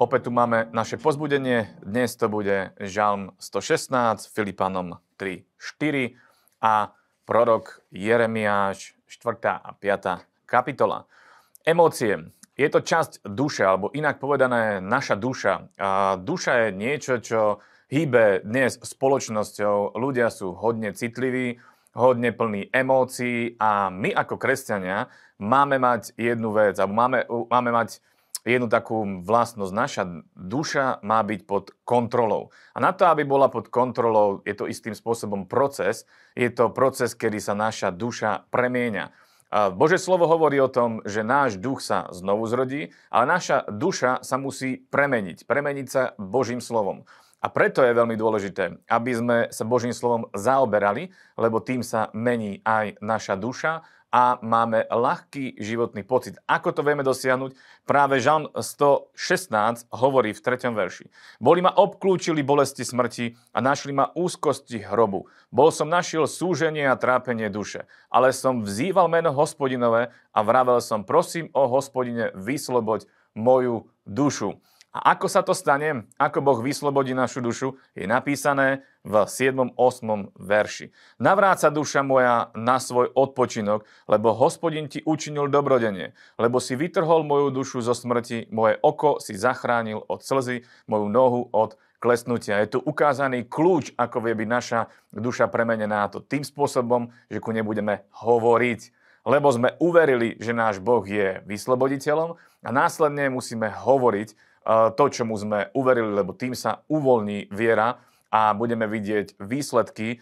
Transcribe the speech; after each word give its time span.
Opäť 0.00 0.26
tu 0.26 0.30
máme 0.32 0.64
naše 0.72 0.96
pozbudenie. 0.96 1.76
Dnes 1.84 2.16
to 2.16 2.32
bude 2.32 2.72
Žalm 2.80 3.36
116, 3.36 4.32
Filipanom 4.32 4.96
3, 5.20 5.44
4 5.60 6.16
a 6.64 6.96
prorok 7.28 7.84
Jeremiáš 7.92 8.96
4. 9.04 9.60
a 9.60 9.76
5. 9.76 10.48
kapitola. 10.48 11.04
Emócie. 11.68 12.32
Je 12.56 12.64
to 12.72 12.80
časť 12.80 13.28
duše, 13.28 13.60
alebo 13.60 13.92
inak 13.92 14.16
povedané 14.16 14.80
naša 14.80 15.20
duša. 15.20 15.68
A 15.76 16.16
duša 16.16 16.52
je 16.64 16.68
niečo, 16.80 17.20
čo 17.20 17.60
hýbe 17.92 18.40
dnes 18.40 18.80
spoločnosťou. 18.80 20.00
Ľudia 20.00 20.32
sú 20.32 20.56
hodne 20.56 20.96
citliví, 20.96 21.60
hodne 21.92 22.32
plní 22.32 22.72
emócií 22.72 23.52
a 23.60 23.92
my 23.92 24.16
ako 24.16 24.40
kresťania 24.40 25.12
máme 25.36 25.76
mať 25.76 26.16
jednu 26.16 26.56
vec, 26.56 26.80
alebo 26.80 26.96
máme, 26.96 27.28
máme 27.52 27.68
mať 27.68 28.00
jednu 28.44 28.68
takú 28.68 29.24
vlastnosť. 29.24 29.72
Naša 29.72 30.02
duša 30.36 31.04
má 31.04 31.20
byť 31.20 31.40
pod 31.44 31.76
kontrolou. 31.84 32.48
A 32.72 32.78
na 32.80 32.92
to, 32.96 33.08
aby 33.08 33.24
bola 33.24 33.52
pod 33.52 33.68
kontrolou, 33.68 34.40
je 34.48 34.54
to 34.56 34.68
istým 34.68 34.96
spôsobom 34.96 35.44
proces. 35.44 36.08
Je 36.32 36.48
to 36.48 36.72
proces, 36.72 37.12
kedy 37.12 37.38
sa 37.42 37.52
naša 37.52 37.92
duša 37.92 38.48
premieňa. 38.48 39.12
Bože 39.50 39.98
slovo 39.98 40.30
hovorí 40.30 40.62
o 40.62 40.70
tom, 40.70 41.02
že 41.02 41.26
náš 41.26 41.58
duch 41.58 41.82
sa 41.82 42.06
znovu 42.14 42.46
zrodí, 42.46 42.94
ale 43.10 43.24
naša 43.26 43.66
duša 43.66 44.22
sa 44.22 44.38
musí 44.38 44.78
premeniť. 44.78 45.42
Premeniť 45.42 45.86
sa 45.90 46.02
Božím 46.14 46.62
slovom. 46.62 47.02
A 47.40 47.48
preto 47.48 47.80
je 47.80 47.96
veľmi 47.96 48.20
dôležité, 48.20 48.84
aby 48.84 49.10
sme 49.16 49.36
sa 49.48 49.64
Božím 49.64 49.96
slovom 49.96 50.28
zaoberali, 50.36 51.08
lebo 51.40 51.58
tým 51.58 51.80
sa 51.80 52.12
mení 52.12 52.60
aj 52.62 53.00
naša 53.00 53.34
duša 53.40 53.80
a 54.10 54.42
máme 54.42 54.90
ľahký 54.90 55.58
životný 55.62 56.02
pocit. 56.02 56.34
Ako 56.50 56.74
to 56.74 56.82
vieme 56.82 57.06
dosiahnuť? 57.06 57.54
Práve 57.86 58.18
Žan 58.18 58.50
116 58.58 59.86
hovorí 59.94 60.34
v 60.34 60.40
3. 60.42 60.74
verši. 60.74 61.06
Boli 61.38 61.62
ma 61.62 61.70
obklúčili 61.70 62.42
bolesti 62.42 62.82
smrti 62.82 63.38
a 63.54 63.62
našli 63.62 63.94
ma 63.94 64.10
úzkosti 64.12 64.82
hrobu. 64.82 65.30
Bol 65.54 65.70
som 65.70 65.86
našiel 65.86 66.26
súženie 66.26 66.90
a 66.90 66.98
trápenie 66.98 67.46
duše, 67.50 67.86
ale 68.10 68.34
som 68.34 68.66
vzýval 68.66 69.06
meno 69.06 69.30
hospodinové 69.30 70.10
a 70.34 70.38
vravel 70.42 70.82
som, 70.82 71.06
prosím 71.06 71.46
o 71.54 71.70
hospodine, 71.70 72.34
vysloboď 72.34 73.06
moju 73.38 73.86
dušu. 74.06 74.58
A 74.90 75.14
ako 75.14 75.30
sa 75.30 75.46
to 75.46 75.54
stane, 75.54 76.10
ako 76.18 76.42
Boh 76.42 76.58
vyslobodí 76.58 77.14
našu 77.14 77.38
dušu, 77.38 77.78
je 77.94 78.10
napísané 78.10 78.82
v 79.06 79.22
7. 79.22 79.78
8. 79.78 80.34
verši. 80.34 80.90
Navráca 81.22 81.70
duša 81.70 82.02
moja 82.02 82.50
na 82.58 82.82
svoj 82.82 83.14
odpočinok, 83.14 83.86
lebo 84.10 84.34
hospodin 84.34 84.90
ti 84.90 84.98
učinil 85.06 85.46
dobrodenie, 85.46 86.10
lebo 86.42 86.58
si 86.58 86.74
vytrhol 86.74 87.22
moju 87.22 87.54
dušu 87.54 87.86
zo 87.86 87.94
smrti, 87.94 88.50
moje 88.50 88.82
oko 88.82 89.22
si 89.22 89.38
zachránil 89.38 90.02
od 90.10 90.26
slzy, 90.26 90.66
moju 90.90 91.06
nohu 91.06 91.46
od 91.54 91.78
klesnutia. 92.02 92.58
Je 92.58 92.74
tu 92.74 92.78
ukázaný 92.82 93.46
kľúč, 93.46 93.94
ako 93.94 94.26
vie 94.26 94.34
byť 94.34 94.48
naša 94.50 94.90
duša 95.14 95.46
premenená. 95.54 96.10
To 96.10 96.18
tým 96.18 96.42
spôsobom, 96.42 97.14
že 97.30 97.38
ku 97.38 97.54
nebudeme 97.54 98.10
hovoriť, 98.10 98.80
lebo 99.22 99.54
sme 99.54 99.76
uverili, 99.78 100.34
že 100.42 100.50
náš 100.50 100.82
Boh 100.82 101.06
je 101.06 101.44
vysloboditeľom 101.46 102.34
a 102.66 102.68
následne 102.74 103.30
musíme 103.30 103.70
hovoriť, 103.70 104.49
to, 104.68 105.04
čomu 105.08 105.34
sme 105.40 105.72
uverili, 105.72 106.12
lebo 106.12 106.36
tým 106.36 106.52
sa 106.52 106.84
uvoľní 106.86 107.48
viera 107.50 108.00
a 108.30 108.52
budeme 108.54 108.84
vidieť 108.86 109.40
výsledky 109.40 110.20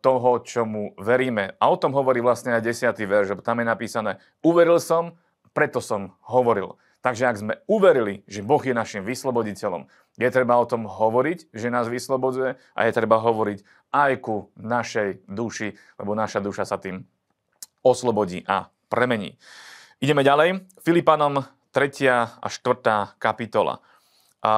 toho, 0.00 0.30
čomu 0.42 0.96
veríme. 0.96 1.54
A 1.60 1.64
o 1.68 1.76
tom 1.76 1.92
hovorí 1.92 2.24
vlastne 2.24 2.56
aj 2.56 2.64
10. 2.64 3.04
verš, 3.04 3.36
lebo 3.36 3.44
tam 3.44 3.60
je 3.60 3.66
napísané, 3.68 4.12
uveril 4.40 4.80
som, 4.80 5.14
preto 5.52 5.84
som 5.84 6.16
hovoril. 6.24 6.80
Takže 6.98 7.24
ak 7.30 7.36
sme 7.38 7.54
uverili, 7.70 8.26
že 8.26 8.42
Boh 8.42 8.58
je 8.58 8.74
našim 8.74 9.06
vysloboditeľom, 9.06 9.86
je 10.18 10.28
treba 10.34 10.58
o 10.58 10.66
tom 10.66 10.90
hovoriť, 10.90 11.54
že 11.54 11.70
nás 11.70 11.86
vyslobodzuje 11.86 12.58
a 12.58 12.80
je 12.82 12.92
treba 12.96 13.22
hovoriť 13.22 13.62
aj 13.94 14.12
ku 14.18 14.50
našej 14.58 15.30
duši, 15.30 15.78
lebo 16.02 16.18
naša 16.18 16.42
duša 16.42 16.66
sa 16.66 16.76
tým 16.80 17.06
oslobodí 17.86 18.42
a 18.50 18.66
premení. 18.90 19.38
Ideme 20.02 20.26
ďalej. 20.26 20.66
Filipanom 20.82 21.44
3. 21.70 22.40
a 22.40 22.46
4. 22.48 23.18
kapitola. 23.18 23.80
A 24.42 24.52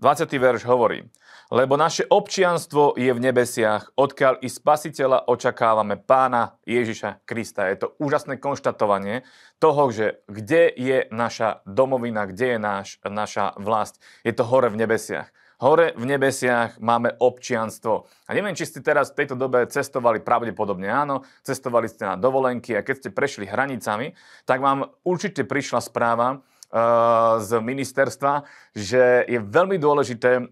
20. 0.00 0.32
verš 0.40 0.64
hovorí, 0.64 1.04
lebo 1.50 1.74
naše 1.74 2.06
občianstvo 2.06 2.94
je 2.94 3.10
v 3.10 3.20
nebesiach, 3.20 3.98
odkiaľ 3.98 4.38
i 4.40 4.48
spasiteľa 4.48 5.26
očakávame 5.26 5.98
pána 5.98 6.54
Ježiša 6.62 7.26
Krista. 7.26 7.66
Je 7.66 7.84
to 7.84 7.92
úžasné 7.98 8.38
konštatovanie 8.38 9.26
toho, 9.58 9.90
že 9.90 10.22
kde 10.30 10.70
je 10.70 10.98
naša 11.10 11.66
domovina, 11.66 12.30
kde 12.30 12.54
je 12.54 12.58
náš, 12.62 12.88
naša 13.02 13.58
vlast. 13.58 13.98
Je 14.22 14.30
to 14.30 14.46
hore 14.46 14.70
v 14.70 14.78
nebesiach. 14.78 15.28
Hore 15.60 15.92
v 15.92 16.08
nebesiach 16.08 16.80
máme 16.80 17.20
občianstvo. 17.20 18.08
A 18.24 18.30
neviem, 18.32 18.56
či 18.56 18.64
ste 18.64 18.80
teraz 18.80 19.12
v 19.12 19.20
tejto 19.20 19.36
dobe 19.36 19.68
cestovali, 19.68 20.24
pravdepodobne 20.24 20.88
áno, 20.88 21.20
cestovali 21.44 21.84
ste 21.84 22.08
na 22.08 22.16
dovolenky 22.16 22.72
a 22.72 22.80
keď 22.80 22.94
ste 22.96 23.10
prešli 23.12 23.44
hranicami, 23.44 24.16
tak 24.48 24.64
vám 24.64 24.88
určite 25.04 25.44
prišla 25.44 25.84
správa, 25.84 26.40
z 26.70 27.50
ministerstva, 27.58 28.46
že 28.78 29.26
je 29.26 29.42
veľmi 29.42 29.74
dôležité, 29.74 30.46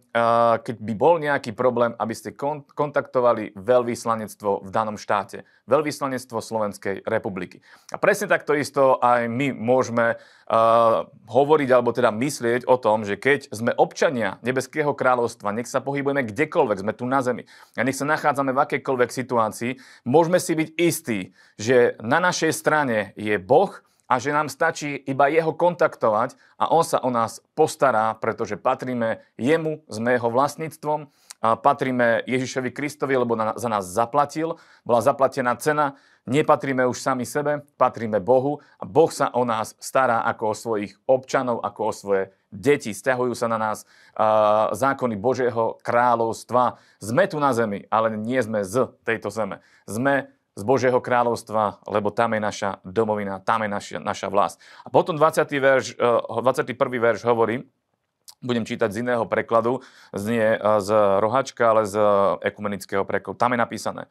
keď 0.67 0.77
by 0.83 0.95
bol 0.99 1.23
nejaký 1.23 1.55
problém, 1.55 1.95
aby 1.95 2.11
ste 2.11 2.35
kontaktovali 2.75 3.55
veľvyslanectvo 3.55 4.67
v 4.67 4.71
danom 4.75 4.99
štáte. 4.99 5.47
Veľvyslanectvo 5.71 6.43
Slovenskej 6.43 7.07
republiky. 7.07 7.63
A 7.95 8.03
presne 8.03 8.27
takto 8.27 8.59
isto 8.59 8.99
aj 8.99 9.31
my 9.31 9.55
môžeme 9.55 10.19
hovoriť 11.29 11.69
alebo 11.71 11.95
teda 11.95 12.11
myslieť 12.11 12.67
o 12.67 12.81
tom, 12.81 13.07
že 13.07 13.15
keď 13.15 13.55
sme 13.55 13.71
občania 13.79 14.43
Nebeského 14.43 14.97
kráľovstva, 14.97 15.55
nech 15.55 15.71
sa 15.71 15.79
pohybujeme 15.79 16.27
kdekoľvek, 16.27 16.83
sme 16.83 16.97
tu 16.99 17.07
na 17.07 17.23
zemi 17.23 17.47
a 17.79 17.87
nech 17.87 17.95
sa 17.95 18.09
nachádzame 18.09 18.51
v 18.51 18.63
akejkoľvek 18.65 19.11
situácii, 19.13 19.79
môžeme 20.03 20.43
si 20.43 20.57
byť 20.59 20.69
istí, 20.81 21.19
že 21.61 21.95
na 22.03 22.19
našej 22.19 22.51
strane 22.51 23.13
je 23.15 23.39
Boh, 23.39 23.71
a 24.09 24.17
že 24.17 24.33
nám 24.33 24.49
stačí 24.49 24.97
iba 24.97 25.29
jeho 25.29 25.53
kontaktovať 25.53 26.35
a 26.57 26.73
on 26.73 26.83
sa 26.83 26.99
o 27.05 27.13
nás 27.13 27.45
postará, 27.53 28.17
pretože 28.17 28.57
patríme 28.57 29.21
jemu, 29.37 29.85
sme 29.87 30.17
jeho 30.17 30.33
vlastníctvom, 30.33 31.13
a 31.39 31.55
patríme 31.55 32.27
Ježišovi 32.27 32.75
Kristovi, 32.75 33.15
lebo 33.15 33.39
na, 33.39 33.55
za 33.55 33.71
nás 33.71 33.87
zaplatil, 33.87 34.59
bola 34.83 34.99
zaplatená 34.99 35.55
cena, 35.55 35.95
nepatríme 36.27 36.83
už 36.83 36.99
sami 36.99 37.23
sebe, 37.23 37.63
patríme 37.79 38.19
Bohu 38.19 38.59
a 38.75 38.83
Boh 38.83 39.07
sa 39.07 39.31
o 39.31 39.47
nás 39.47 39.79
stará 39.79 40.27
ako 40.27 40.45
o 40.51 40.59
svojich 40.59 40.93
občanov, 41.07 41.63
ako 41.63 41.81
o 41.89 41.93
svoje 41.95 42.23
deti, 42.51 42.91
stiahujú 42.91 43.39
sa 43.39 43.47
na 43.47 43.55
nás 43.55 43.87
uh, 44.19 44.75
zákony 44.75 45.15
Božieho 45.15 45.79
kráľovstva. 45.87 46.81
Sme 46.99 47.31
tu 47.31 47.39
na 47.39 47.55
zemi, 47.55 47.87
ale 47.87 48.19
nie 48.19 48.41
sme 48.43 48.67
z 48.67 48.91
tejto 49.07 49.31
zeme. 49.31 49.63
Sme 49.87 50.33
z 50.59 50.63
Božieho 50.67 50.99
kráľovstva, 50.99 51.87
lebo 51.87 52.11
tam 52.11 52.35
je 52.35 52.41
naša 52.43 52.71
domovina, 52.83 53.39
tam 53.39 53.63
je 53.63 53.71
naša, 53.71 53.99
naša 54.03 54.27
vlast. 54.27 54.59
A 54.83 54.91
potom 54.91 55.15
20. 55.15 55.47
Verš, 55.63 55.95
21. 55.95 56.75
Eh, 56.75 56.99
verš 56.99 57.21
hovorí, 57.23 57.63
budem 58.43 58.67
čítať 58.67 58.91
z 58.91 59.07
iného 59.07 59.23
prekladu, 59.31 59.79
eh, 59.79 60.59
z 60.59 60.89
rohačka, 61.23 61.63
ale 61.71 61.87
z 61.87 61.95
ekumenického 62.43 63.07
prekladu. 63.07 63.39
Tam 63.39 63.55
je 63.55 63.59
napísané. 63.63 64.03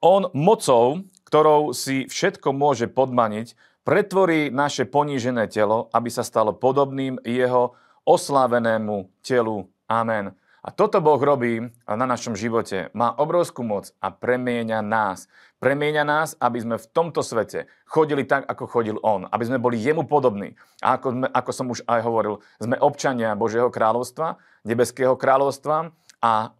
On 0.00 0.32
mocou, 0.32 1.04
ktorou 1.28 1.76
si 1.76 2.08
všetko 2.08 2.56
môže 2.56 2.88
podmaniť, 2.88 3.54
pretvorí 3.84 4.48
naše 4.48 4.88
ponížené 4.88 5.46
telo, 5.52 5.92
aby 5.92 6.08
sa 6.08 6.24
stalo 6.24 6.56
podobným 6.56 7.20
jeho 7.22 7.76
oslávenému 8.08 9.12
telu. 9.22 9.68
Amen. 9.86 10.34
A 10.62 10.70
toto 10.70 11.02
Boh 11.02 11.18
robí 11.18 11.58
na 11.90 12.06
našom 12.06 12.38
živote. 12.38 12.94
Má 12.94 13.10
obrovskú 13.18 13.66
moc 13.66 13.90
a 13.98 14.14
premieňa 14.14 14.78
nás. 14.78 15.26
Premieňa 15.58 16.06
nás, 16.06 16.38
aby 16.38 16.62
sme 16.62 16.76
v 16.78 16.86
tomto 16.86 17.18
svete 17.26 17.66
chodili 17.82 18.22
tak, 18.22 18.46
ako 18.46 18.70
chodil 18.70 18.96
On. 19.02 19.26
Aby 19.26 19.50
sme 19.50 19.58
boli 19.58 19.82
Jemu 19.82 20.06
podobní. 20.06 20.54
A 20.78 20.94
ako, 20.94 21.08
sme, 21.18 21.26
ako 21.26 21.50
som 21.50 21.66
už 21.66 21.82
aj 21.90 22.00
hovoril, 22.06 22.38
sme 22.62 22.78
občania 22.78 23.34
Božieho 23.34 23.74
kráľovstva, 23.74 24.38
Nebeského 24.62 25.18
kráľovstva 25.18 25.90
a 26.22 26.54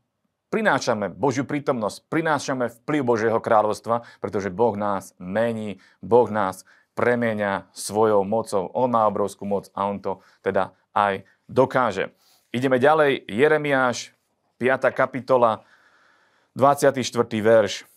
prinášame 0.50 1.06
Božiu 1.06 1.46
prítomnosť, 1.46 2.10
prinášame 2.10 2.75
vplyv 2.82 3.02
Božieho 3.06 3.38
kráľovstva, 3.38 4.02
pretože 4.19 4.50
Boh 4.50 4.75
nás 4.75 5.14
mení, 5.22 5.78
Boh 6.02 6.26
nás 6.26 6.66
premieňa 6.98 7.70
svojou 7.70 8.26
mocou. 8.26 8.66
On 8.75 8.90
má 8.90 9.06
obrovskú 9.06 9.46
moc 9.46 9.70
a 9.78 9.87
on 9.87 10.02
to 10.02 10.19
teda 10.43 10.75
aj 10.90 11.22
dokáže. 11.46 12.10
Ideme 12.52 12.76
ďalej. 12.76 13.32
Jeremiáš, 13.32 14.12
5. 14.60 14.93
kapitola, 14.93 15.64
24. 16.52 17.00
verš. 17.40 17.88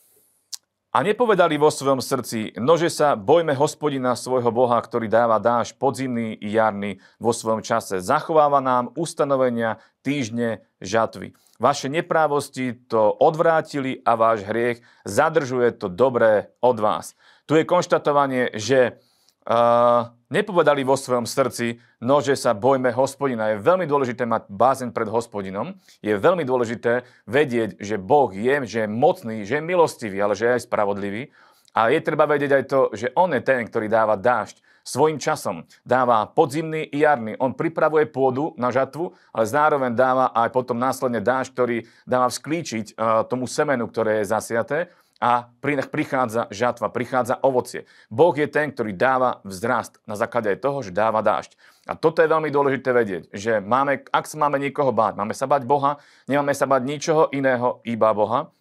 A 0.96 1.04
nepovedali 1.04 1.60
vo 1.60 1.68
svojom 1.68 2.00
srdci, 2.00 2.56
nože 2.56 2.88
sa 2.88 3.19
bojme 3.19 3.52
hospodina 3.52 4.16
svojho 4.16 4.48
Boha, 4.56 4.80
ktorý 4.80 5.12
dáva 5.12 5.44
dáš 5.44 5.75
podzimný 5.75 6.40
i 6.40 6.56
jarný 6.56 7.04
vo 7.19 7.36
svojom 7.36 7.60
čase. 7.60 8.00
Zachováva 8.00 8.63
nám 8.63 8.96
ustanovenia 8.96 9.84
týždne 10.00 10.63
žatvy. 10.80 11.36
Vaše 11.60 11.92
neprávosti 11.92 12.80
to 12.88 13.12
odvrátili 13.12 14.00
a 14.08 14.16
váš 14.16 14.48
hriech 14.48 14.80
zadržuje 15.04 15.75
to 15.75 15.92
dobré 15.92 16.56
od 16.63 16.80
vás. 16.80 17.12
Tu 17.44 17.60
je 17.60 17.68
konštatovanie, 17.68 18.56
že 18.56 19.04
uh, 19.45 20.12
nepovedali 20.33 20.81
vo 20.81 20.97
svojom 20.97 21.30
srdci, 21.30 21.77
no 22.01 22.19
že 22.19 22.36
sa 22.36 22.57
bojme 22.57 22.92
hospodina. 22.92 23.53
Je 23.53 23.62
veľmi 23.62 23.86
dôležité 23.86 24.25
mať 24.25 24.50
bázeň 24.50 24.89
pred 24.92 25.07
hospodinom. 25.07 25.77
Je 26.01 26.18
veľmi 26.18 26.44
dôležité 26.44 27.06
vedieť, 27.30 27.77
že 27.80 28.01
Boh 28.01 28.33
je, 28.33 28.65
že 28.65 28.86
je 28.86 28.89
mocný, 28.89 29.45
že 29.45 29.62
je 29.62 29.63
milostivý, 29.63 30.18
ale 30.19 30.33
že 30.33 30.45
je 30.50 30.56
aj 30.59 30.65
spravodlivý. 30.65 31.30
A 31.75 31.92
je 31.92 32.00
treba 32.00 32.24
vedieť 32.24 32.51
aj 32.56 32.63
to, 32.71 32.80
že 32.95 33.12
On 33.19 33.27
je 33.36 33.44
ten, 33.44 33.68
ktorý 33.68 33.92
dáva 33.92 34.15
dážď 34.15 34.63
svojim 34.86 35.18
časom. 35.18 35.65
Dáva 35.81 36.24
podzimný 36.30 36.88
i 36.88 37.03
jarný. 37.03 37.36
On 37.41 37.51
pripravuje 37.51 38.06
pôdu 38.07 38.53
na 38.56 38.69
žatvu, 38.69 39.12
ale 39.33 39.50
zároveň 39.50 39.91
dáva 39.91 40.30
aj 40.31 40.53
potom 40.53 40.77
následne 40.77 41.19
dážď, 41.19 41.50
ktorý 41.51 41.77
dáva 42.06 42.30
vzklíčiť 42.30 42.95
uh, 42.95 43.25
tomu 43.27 43.50
semenu, 43.50 43.89
ktoré 43.89 44.24
je 44.24 44.31
zasiaté 44.31 44.94
a 45.25 45.50
prichádza 45.89 46.45
žatva, 46.54 46.94
prichádza 46.94 47.42
ovocie. 47.42 47.89
Boh 48.13 48.38
je 48.38 48.45
ten, 48.45 48.69
ktorý 48.69 48.94
dáva 48.94 49.42
vzrast 49.42 49.98
na 50.06 50.13
základe 50.13 50.54
aj 50.54 50.62
toho, 50.62 50.86
že 50.86 50.94
dáva 50.94 51.25
dážď. 51.25 51.57
A 51.89 51.98
toto 51.98 52.22
je 52.22 52.30
veľmi 52.30 52.54
dôležité 52.54 52.94
vedieť, 52.94 53.24
že 53.33 53.57
máme, 53.57 54.06
ak 54.13 54.30
sa 54.30 54.38
máme 54.38 54.62
niekoho 54.62 54.94
báť, 54.94 55.18
máme 55.18 55.33
sa 55.33 55.50
báť 55.50 55.66
Boha, 55.66 55.98
nemáme 56.30 56.54
sa 56.54 56.69
báť 56.69 56.86
ničoho 56.86 57.33
iného, 57.33 57.81
iba 57.89 58.13
Boha. 58.13 58.54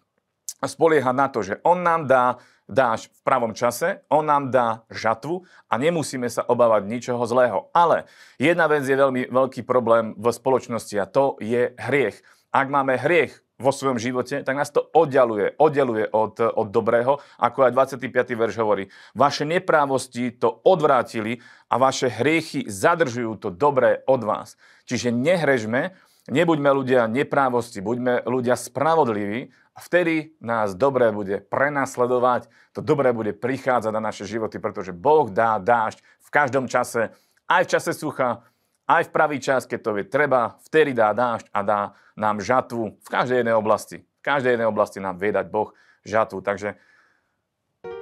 A 0.56 0.64
spolieha 0.64 1.12
na 1.12 1.28
to, 1.28 1.44
že 1.44 1.60
On 1.60 1.76
nám 1.76 2.08
dá 2.08 2.40
dáš 2.64 3.12
v 3.12 3.20
pravom 3.20 3.52
čase, 3.52 4.00
on 4.08 4.24
nám 4.24 4.48
dá 4.48 4.88
žatvu 4.88 5.44
a 5.68 5.76
nemusíme 5.76 6.32
sa 6.32 6.48
obávať 6.48 6.88
ničoho 6.88 7.20
zlého. 7.28 7.68
Ale 7.76 8.08
jedna 8.40 8.64
vec 8.72 8.88
je 8.88 8.96
veľmi 8.96 9.28
veľký 9.28 9.68
problém 9.68 10.16
v 10.16 10.32
spoločnosti 10.32 10.96
a 10.96 11.04
to 11.04 11.36
je 11.44 11.76
hriech. 11.76 12.24
Ak 12.56 12.72
máme 12.72 12.96
hriech 12.96 13.43
vo 13.54 13.70
svojom 13.70 14.02
živote, 14.02 14.42
tak 14.42 14.58
nás 14.58 14.70
to 14.74 14.82
oddialuje, 14.82 15.54
oddeluje 15.62 16.10
od, 16.10 16.42
od 16.42 16.68
dobrého, 16.74 17.22
ako 17.38 17.70
aj 17.70 17.72
25. 18.02 18.34
verš 18.34 18.54
hovorí. 18.58 18.90
Vaše 19.14 19.46
neprávosti 19.46 20.34
to 20.34 20.50
odvrátili 20.66 21.38
a 21.70 21.78
vaše 21.78 22.10
hriechy 22.10 22.66
zadržujú 22.66 23.38
to 23.38 23.48
dobré 23.54 24.02
od 24.10 24.26
vás. 24.26 24.58
Čiže 24.90 25.14
nehrežme, 25.14 25.94
nebuďme 26.26 26.70
ľudia 26.74 27.06
neprávosti, 27.06 27.78
buďme 27.78 28.26
ľudia 28.26 28.58
spravodliví 28.58 29.54
a 29.74 29.78
vtedy 29.78 30.34
nás 30.42 30.74
dobré 30.74 31.14
bude 31.14 31.38
prenasledovať, 31.46 32.50
to 32.74 32.82
dobré 32.82 33.14
bude 33.14 33.38
prichádzať 33.38 33.92
na 33.94 34.02
naše 34.02 34.26
životy, 34.26 34.58
pretože 34.58 34.90
Boh 34.90 35.30
dá 35.30 35.62
dážď 35.62 36.02
v 36.02 36.28
každom 36.34 36.66
čase, 36.66 37.14
aj 37.46 37.62
v 37.66 37.70
čase 37.70 37.92
sucha, 37.94 38.42
aj 38.84 39.08
v 39.08 39.14
pravý 39.14 39.38
čas, 39.40 39.64
keď 39.64 39.80
to 39.80 39.90
je 40.00 40.04
treba, 40.04 40.60
vtedy 40.68 40.92
dá 40.92 41.16
dážď 41.16 41.46
a 41.52 41.60
dá 41.64 41.80
nám 42.14 42.40
žatvu 42.44 43.00
v 43.00 43.08
každej 43.08 43.42
jednej 43.42 43.56
oblasti. 43.56 44.04
V 44.04 44.22
každej 44.24 44.56
jednej 44.56 44.68
oblasti 44.68 44.98
nám 45.00 45.20
vie 45.20 45.32
dať 45.32 45.46
Boh 45.48 45.72
žatvu. 46.04 46.40
Takže 46.44 46.76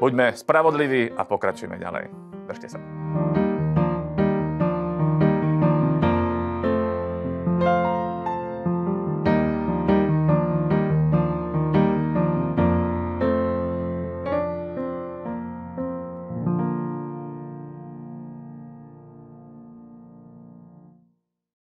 buďme 0.03 0.35
spravodliví 0.35 1.15
a 1.15 1.23
pokračujeme 1.27 1.79
ďalej. 1.79 2.11
Držte 2.51 2.69
sa. 2.77 3.42